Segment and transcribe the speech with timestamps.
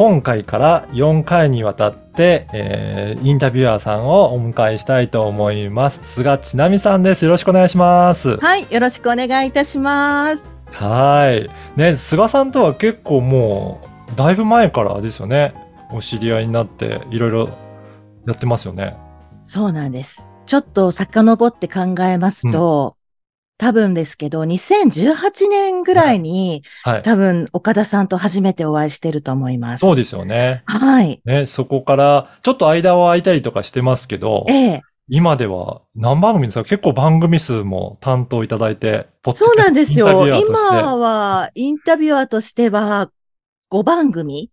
[0.00, 6.00] 今回から4回にわたって、えーインタビュアーさんをお迎えしたいと思います。
[6.04, 7.26] 菅千奈美さんです。
[7.26, 8.38] よろしくお願いします。
[8.38, 10.58] はい、よろしくお願いいたします。
[10.70, 11.50] はい。
[11.78, 13.82] ね、菅さんとは結構も
[14.14, 15.52] う、だいぶ前からですよね。
[15.92, 17.48] お知り合いになって、いろいろ
[18.26, 18.96] やってますよね。
[19.42, 20.30] そうなんです。
[20.46, 22.96] ちょっと遡って考えますと、
[23.60, 27.02] 多分ですけど、2018年ぐらいに、はい。
[27.02, 29.80] 多分岡田さんと初めてお会いしてると思います。
[29.82, 30.62] そうですよね。
[30.64, 31.20] はい。
[31.26, 36.64] ね、そこから、ちょっと間は空いたりとかしてますけど、ええ、今では何番組ですか？
[36.64, 40.08] 結構番組数も担当いただいて、ポッそうなんですよ。
[40.38, 43.10] 今は、インタビュアーとしては、
[43.70, 44.50] 5番組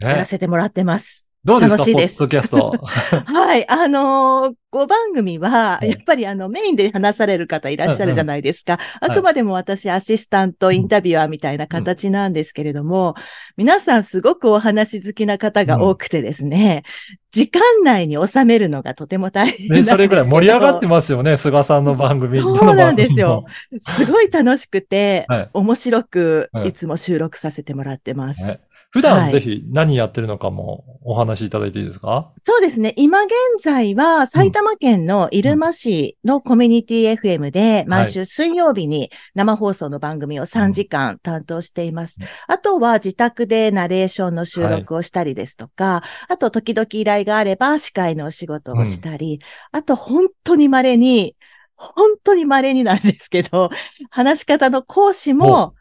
[0.00, 1.24] やらね、せてもらってます。
[1.48, 2.74] どうですか楽しいですポッドキャスト。
[2.84, 3.66] はい。
[3.70, 8.74] あのー、5番組は、うんやっぱりあの、メインで話される方いらっしゃるじゃないですか。
[8.74, 13.14] うんあくまでも私、アシスタント、インタビュアーみたいな形なんですけれども、
[13.56, 16.82] 皆さんすごくお話好きな方が多くてですね、
[17.30, 19.84] 時間内に収めるのがとても大変ね。
[19.84, 22.40] それぐらい盛り上がってますよね、菅さんの番組。
[22.40, 28.40] そうなんですよ番すごい楽しくて、はい面白くはいいつも収録させてもらってます。
[28.40, 28.58] 組も。
[28.94, 29.32] ね普段はい。
[29.32, 32.32] ぜひ何やってるのかもお話しいただいていいですか？
[32.44, 32.94] そうですね。
[32.96, 42.16] 今現在は埼玉県の入間市のコミュニティ FM で毎週水曜日に生放送の番組を3時間担当しています。
[42.18, 42.26] うん。
[42.46, 51.36] あとは自宅でナレーションの収録をしたりですとか、あと時々依頼があれば司会のお仕事をしたり、あと本当に稀に、
[51.76, 53.68] 本当に稀になんですけど、
[54.10, 55.74] 話し方の講師も。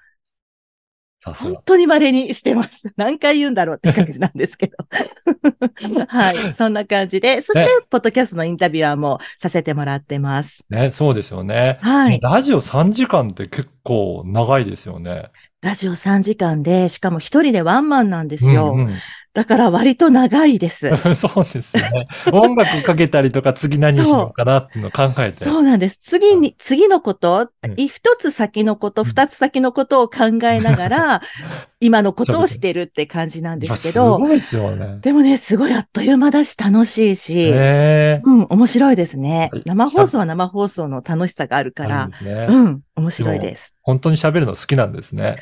[1.33, 2.91] 本当に稀にしてます。
[2.97, 4.75] 何回言うんだろうって感じなんですけど。
[6.07, 6.53] はい。
[6.53, 10.65] そんな感じで、そしてね、ポッドキャストのインタビュアーもさせてもらってます。
[10.69, 11.79] ね、そうですよね。
[11.81, 12.19] はい。
[12.21, 15.29] ラジオ3時間って結構長いですよね。
[15.61, 18.73] ラジオ3時間で、しかも一人でワンマンなんですよ。
[18.73, 18.95] うんうん
[19.37, 20.89] だから割と長いです。
[21.13, 22.07] そうですね。
[22.33, 25.43] 音楽かけたりとか次何しようかなっていうのを考えて。
[25.43, 25.99] そうなんです。
[25.99, 27.75] 次に、次のことうん、
[28.19, 31.21] つ先のこと、二つ先のことを考えながら、
[31.79, 34.97] 今のことをしてるって感じなんですけど、すごいですよね。
[35.01, 39.61] でもね、すごいあっという間だし楽しいし、へうん、面白いですねはい。
[39.67, 42.47] 生放送は生放送の楽しさがあるかあらね。
[42.49, 43.75] うん、面白いです。
[43.83, 45.35] 本当に喋るの好きなんですね。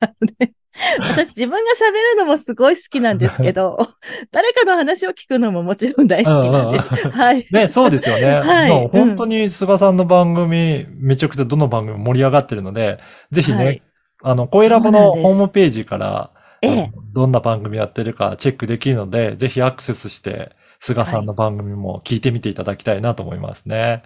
[1.00, 3.78] 私自分が喋るのもすごい好きなんですけど、
[4.30, 7.08] 誰かの話を聞くのももちろん大好きなんです。
[7.08, 7.46] はい。
[7.50, 8.26] ね、そうですよね。
[8.26, 12.98] はいもう本当に菅さんの番組、めちゃくちゃどの番組も盛り上がってるので、
[13.30, 13.82] ぜひね、はい
[14.22, 16.30] あの、声ラボのホームページから、
[16.62, 24.02] ええどんな番組やってるかチェックできるので、ぜひアクセスして、菅さんの番組も聞いてみていただきたいなと思いますね。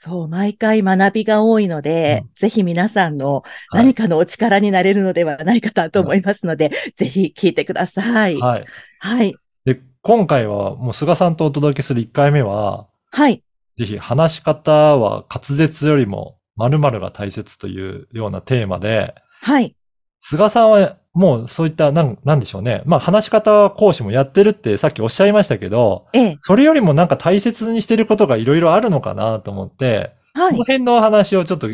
[0.00, 3.44] そう、毎回学びが多いので、うんぜひ皆さんのはい
[3.78, 8.36] 何かのお力になれるのではないかなと思いますので、ぜひ聞いてください。
[8.36, 8.60] はい。
[8.60, 8.64] はい。
[9.00, 9.34] はい。
[9.64, 13.42] で、今回はもう菅さんとお届けする1回目は、はい。
[13.76, 19.74] ぜひ話し方は滑舌よりも〇〇が大切というようなテーマで、はい。
[20.20, 22.82] 菅さんはもうそういった、なん、なんでしょうね。
[22.84, 26.36] まあ話し方講師もやってるってさっきおっしゃいましたけど、ええ。
[26.42, 30.50] それよりもなんか大切にしてることがいろいろあるのかなと思って、はい。
[30.50, 31.68] その辺のお話をちょっと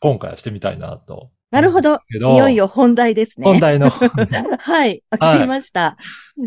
[0.00, 1.30] 今回はしてみたいなと。
[1.50, 2.00] なるほど。
[2.10, 3.44] いよいよ本題ですね。
[3.44, 3.90] 本題の。
[4.58, 5.02] はい。
[5.10, 5.96] わかりました。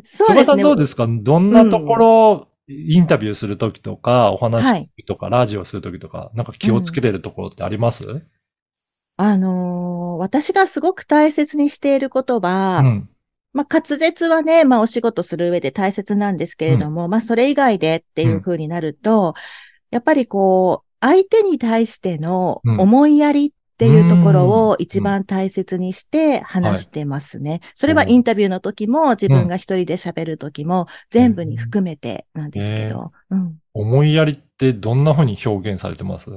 [0.03, 0.63] そう菅さんですね。
[0.63, 1.07] どうですか？
[1.07, 8.21] どんなところ、インタビューするときとか、お話とか、ラジオするときとか、なんか気をつけてるところってあります、
[9.21, 13.09] あのー私がすごく大切にしていることは、うん。
[13.53, 19.33] まあ、滑舌はね、まあ、お仕事する上で大切なんですけれども、まあ、それ以外でっていう風になると、
[19.91, 22.79] やっぱりこう、相手に対してのうん。
[22.81, 24.49] 思いやりっていうところうん。
[24.49, 27.61] を一番大切にして話してますね。
[27.75, 33.55] それはインタビューの時も、自分が一人で喋る時も、全部に含めてなんですけど、うん。
[33.73, 36.29] 思いやりってどんな風に表現されてます？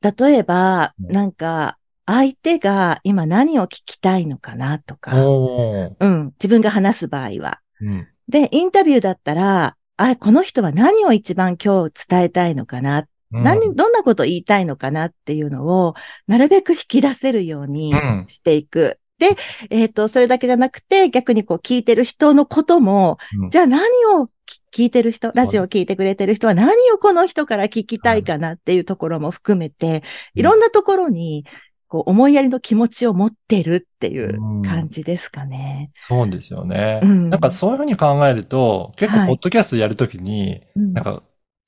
[0.00, 1.12] 例えば、うん。
[1.12, 1.76] なんか、
[2.10, 5.14] 相手が今何を聞きたいのかなとか。
[5.14, 7.60] うん、自分が話す場合は。
[7.80, 8.08] うん。
[8.28, 13.42] で、インタビューだったら、あ、この人は何を一番今日伝えたいのかな、うん。
[13.44, 15.94] 何、どんなこと言いたいのかなっていうのを、
[16.26, 18.24] なるべく引き出せるようにうん。
[18.26, 18.98] していく。
[19.20, 19.36] で、
[19.68, 23.50] えっ、と、それだけじゃなくて、逆にこう聞いてる人のことも、うん。
[23.50, 23.84] じゃあ何
[24.16, 24.30] を
[24.72, 30.02] 聞いてる人、ラジオを聞いてくれてる人は何をこの人から聞きたいかなっていうところも含めて、
[30.34, 31.44] いろんなところに、
[31.90, 35.90] こう、思いやりの気持ちを持ってるっていう感じですかね。
[36.00, 37.00] そうですよね。
[37.02, 37.30] うん。
[37.30, 39.28] なんかそういうふうに考えると、結構、はい。
[39.28, 40.92] ポッドキャストやるときに、うん。
[40.94, 41.22] なんか、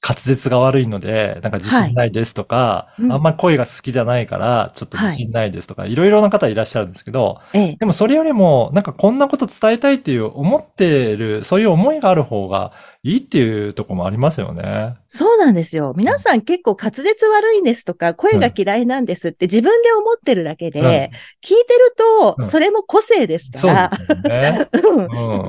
[0.05, 3.03] 滑舌が悪いので、なんか自信ないですとか、い。
[3.03, 3.13] うん。
[3.13, 12.73] あんまり声が好きじゃないから、ちょっと自信ないですとか、いろいろな方いらっしゃるんですけど、ええ、でもそれよりも、なんかこんなこと伝えたいっていう思ってる、そういう思いがある方が
[13.05, 14.97] いいっていうところもありますよね。
[15.09, 15.93] そうなんですよ。
[15.97, 20.87] 皆さん結構滑舌悪いんですとか、声が嫌いなんですって自分で思ってるだけで、うん。
[20.87, 21.11] 聞い
[21.43, 22.45] てるとう、ん。
[22.45, 23.91] それも個性ですから、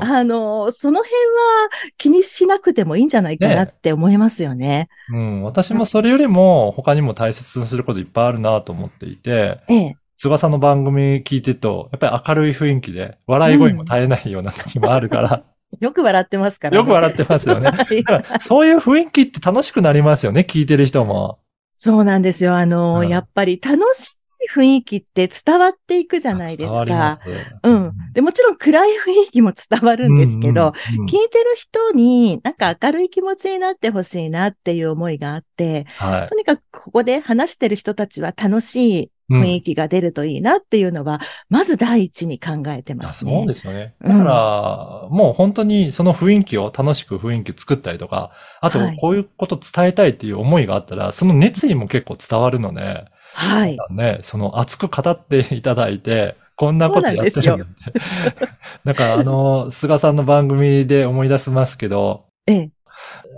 [0.02, 1.70] あの、その辺は
[2.00, 4.90] 気にしなくてもいいんじゃないかなって思いますよね。
[5.14, 9.96] うん、私もそれよりも他にも大切にすることいっぱいあるなと思っていて、ええ。
[10.18, 15.44] 翼の番組聞いてると、やっぱり明るい雰囲気で、笑い声も絶えないような時もあるから、
[15.80, 17.72] よく笑ってますから、よく笑ってますよね。
[18.42, 21.40] そういう雰囲気って楽しくなりますよね、聞いてる人も。
[21.78, 22.56] そうなんですよ。
[22.56, 24.14] あの、うんやっぱり楽しい
[24.54, 27.16] 雰囲気って伝わっていくじゃないですか。
[27.18, 27.24] す。
[27.64, 27.92] うん。
[28.14, 36.36] で、もちろん暗い雰囲気も伝わるんですけど、うんうんうん聞いてる人になんか明るい気持ちになってほしいなっていう思いがあって、はいと。
[36.36, 43.34] にかくここで話してる人たちは楽しい雰囲気が出るといいなっていうのは、まず第一に考えてますね。
[43.40, 43.94] そうですよね。
[44.02, 48.32] うんだから、もう本当にその雰囲気を楽しく雰囲気作ったりとか、
[48.62, 53.78] あとはいこういうこと伝えたいっていう思いがあったら、その熱意も結構伝わるので、はい。
[53.92, 57.94] ね、その熱く語っていただいて、こんなことやってるんだって。
[58.86, 62.72] なんかあの、菅さんの番組で思い出しますけど、ええ。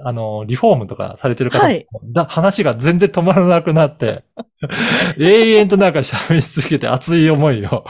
[0.07, 1.88] あの、リフォームとかされてる方も、はい。
[2.04, 4.24] だ話が全然止まらなくなって、
[5.18, 7.86] 永遠となんか喋り続けて熱い思いを、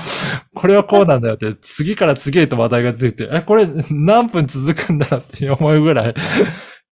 [0.55, 6.13] これはこうなんだよって、次から次へと話題が出てきて、え、これ何分続くんだろうって思うぐらい、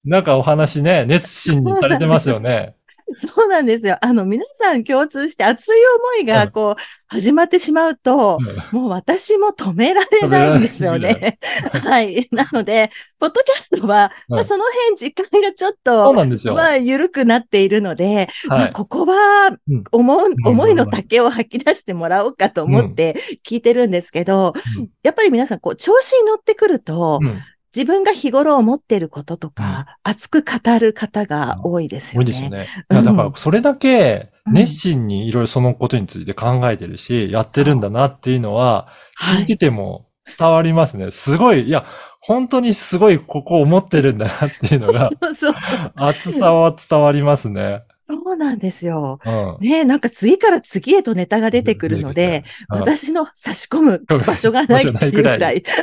[0.03, 2.75] なんかお話ね、熱心にされてますよね。
[3.17, 3.97] そうなんですよ。
[4.01, 11.37] あの、皆さん共通して熱い思いうんがこう、始まってしまうと、うんもう私も止められないんですよね。
[11.71, 12.27] はい。
[12.31, 12.89] なので、
[13.19, 16.55] ポッドキャストは、まあ、うんその辺時間がちょっそうと、なんですよ。
[16.55, 18.71] まあ、緩くなっているので、まあ、はい。
[18.71, 23.15] ここはうん、思う、ん思いの丈を吐き出してもらおうかと思って
[23.45, 27.41] 聞いてるんですけど、うんやっぱり皆さん、こう、調子に乗ってくると、うん
[27.75, 32.25] 自分が日頃思っていることとか、熱く語る方が多いですよね。
[32.25, 32.67] 多いですよね。
[32.89, 41.11] だからそれだけうん熱心にいろいろそのことについて考えてるし、やってるんだなっていうのは、はい聞いてても伝わりますね。
[41.11, 41.85] すごい、いや、
[42.19, 45.55] 本当にすごいここ思ってるんだなっていうのが、 そうそう。
[45.95, 47.83] 熱さは伝わりますね。
[48.05, 49.19] そうなんですよ。
[49.25, 49.57] うん。
[49.61, 55.63] ねえ、なんか次から次へとネタが出てくるので、うん私の差し込む場所がないっていうぐらい。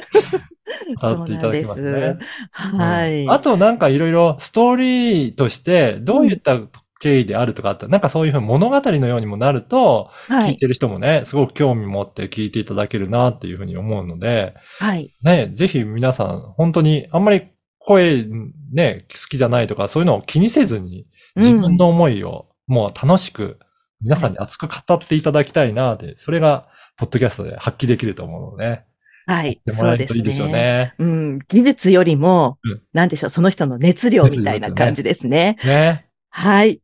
[1.01, 2.19] 伝わっていただきますね。
[2.53, 3.25] はい。
[3.25, 6.59] うんあとなんかいろいろストーリーとしてどういった
[7.01, 7.87] 経緯であるとかあった？
[7.87, 10.51] ら、なんかそういうふうに物語のようにもなると、はい。
[10.53, 15.11] 聞いてる人もね、すごく興味持って聞いていただけるなっていうふうに思うので、はい。
[15.23, 17.43] ね、ぜひ皆さん、本当にあんまり
[17.79, 18.27] 声
[18.75, 21.07] ね、好きじゃないとか、そういうのを気にせずに、
[21.37, 23.59] 自分の思いをもう楽しく
[24.01, 28.85] 皆さんに熱く語っていただきたいなって、それが、ポッドキャストで発揮できると思うので、ね、
[29.27, 29.61] はい。
[29.67, 30.53] もそうですらえるといいですよね。
[30.53, 30.95] ね。
[30.99, 31.39] うん。
[31.49, 35.59] 技術よりもうん、なんでしょう、その人の熱量みたいな感じですね。
[35.65, 36.09] ね。
[36.31, 36.81] はい。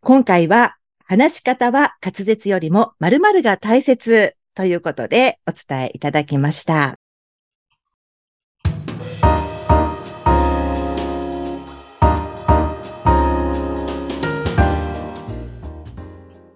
[0.00, 7.01] 今回は、話し方は滑舌よりも〇〇が大切ということでお伝えいただきました。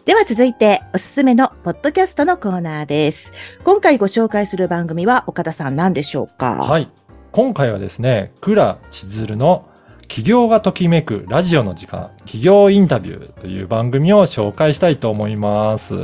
[0.07, 3.33] では続いておすすめのポッドキャストのコーナーです。
[3.65, 6.63] 今回ご紹介する番組は岡田さん何でしょうか？
[6.63, 6.89] はい。
[7.33, 9.69] 今回はですね、倉千鶴の
[10.03, 15.97] 企業がときめくラジオの時間、企業インタビューという番組を紹介したいと思います。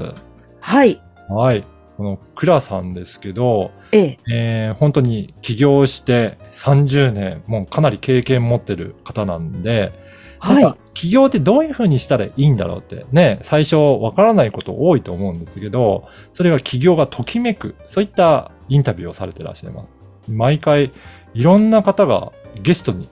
[0.58, 1.00] はい。
[1.28, 1.64] はい。
[1.96, 4.16] この倉さんですけど、ええ。
[4.34, 9.92] えー本当に起業して30年、もうかなり経験持ってる方なんで、
[10.42, 10.74] はい。
[10.94, 19.92] 起業ってどういうふうにしたらいいんだろうってね、最初わからないこと多いと思うんですけど、それが起業がときめく、そういったインタビューをされてらっしゃいます。
[20.28, 20.90] 毎回
[21.34, 23.08] いろんな方がゲストに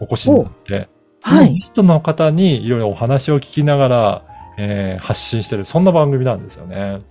[0.00, 0.88] お越しになって、
[1.22, 4.24] そはいのゲストの方にいろいろお話を聞きながら、
[4.56, 7.02] えー発信してる、そんな番組なんですよね。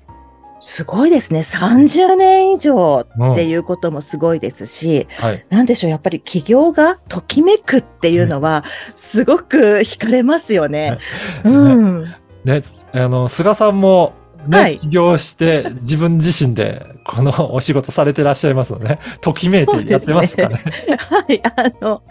[0.59, 1.39] すごいですね。
[1.41, 5.45] 30年以上うんっていうこともすごいですし、はい。
[5.49, 8.63] なんでしょう、やっぱり起業がときめくっていうのは、
[8.95, 10.97] すごく惹かれますよね。
[11.43, 12.03] うん。
[12.43, 12.61] ね、
[12.93, 14.13] あの、菅さんも
[14.48, 20.63] ね、はい起業して自分自身でこのお仕事されてらっしゃいますので、ね、 ときめいてやってますかね。
[21.10, 22.01] はい、あの、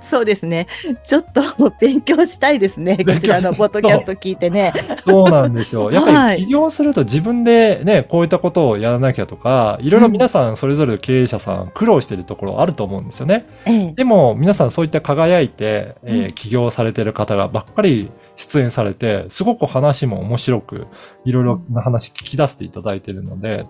[0.00, 0.66] そうですね。
[1.04, 1.42] ちょっと
[1.78, 2.96] 勉強したいですね。
[3.04, 4.72] こちらのポッドキャスト聞いてね。
[4.98, 5.90] そうなんですよ。
[5.92, 13.44] やっぱはいり起業すると自分でね、こういったことをやらなきゃとか、いろいろ皆さんそれぞれ経営者さん苦労してるところあると思うんですよね。
[13.66, 13.92] ええ。
[13.92, 20.86] でも皆さんそういった輝いて、えーうん起業されてる方がばっかり出演されて、すごく話も面白く、
[21.24, 23.66] いろいろな話聞き出していただいているので、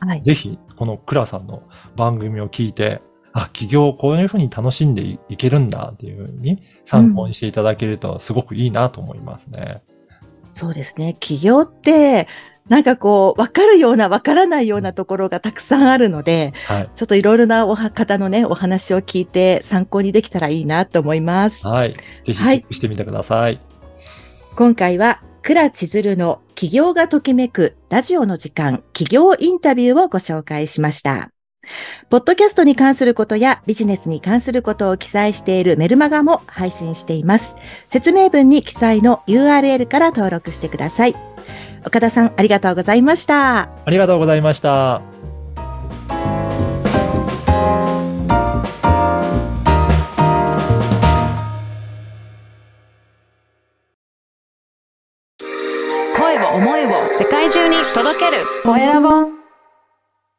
[0.00, 0.20] はい。
[0.20, 1.62] ぜひこのクラさんの
[1.96, 3.00] 番組を聞いて、
[3.32, 9.82] あ、起業をこういうふうに楽しんでいいけるんだっていうふうに参考にしていただけるとすごくいいなと思いますね。
[10.52, 11.16] そうですね。
[11.20, 12.28] 起業って、
[12.68, 16.90] なんかこう、わかるような、わからないようなところがたくさんあるので、はい。
[16.94, 21.66] ちょっといろいろなおは方のね、お話を聞いて参考にできたらいいなと思います。
[21.68, 21.92] はい。
[22.24, 23.60] ぜひチはいェックしてみてください。
[24.56, 31.28] 今回は、倉千鶴の起業がときめくラジオの時間、起業インタビューをご紹介しました。
[32.08, 37.54] ポッドキャストに関することやビジネスに関することを記載しているメルマガも配信しています。
[37.86, 41.14] 説明文に記載の URL から登録してください。
[41.84, 43.68] 岡田さん、ありがとうございました。
[43.84, 45.02] ありがとうございました。
[57.94, 58.44] 届ける。
[58.64, 59.35] コエラボ